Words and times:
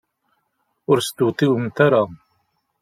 Ur 0.89 0.97
stewtiwemt 1.01 1.77
ara. 1.85 2.03